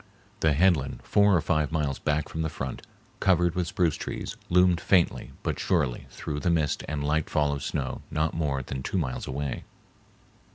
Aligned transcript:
The 0.39 0.53
head 0.53 0.75
land 0.75 1.01
four 1.03 1.35
or 1.35 1.41
five 1.41 1.71
miles 1.71 1.99
back 1.99 2.27
from 2.27 2.41
the 2.41 2.49
front, 2.49 2.81
covered 3.19 3.53
with 3.53 3.67
spruce 3.67 3.93
trees, 3.95 4.35
loomed 4.49 4.81
faintly 4.81 5.29
but 5.43 5.59
surely 5.59 6.07
through 6.09 6.39
the 6.39 6.49
mist 6.49 6.83
and 6.87 7.03
light 7.03 7.29
fall 7.29 7.53
of 7.53 7.61
snow 7.63 8.01
not 8.09 8.33
more 8.33 8.63
than 8.63 8.81
two 8.81 8.97
miles 8.97 9.27
away. 9.27 9.63